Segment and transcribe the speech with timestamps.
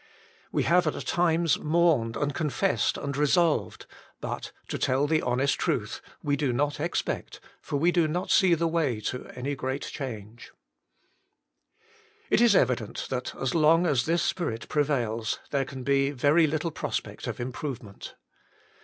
[0.51, 3.85] We have at times mourned and confessed and resolved;
[4.19, 8.55] but, to tell the honest truth, we do not expect, for we do not see
[8.55, 10.53] the way to, any great change.
[12.31, 16.71] It is evident that as long as this spirit prevails, there can be very little
[16.71, 18.15] prospect of improvement.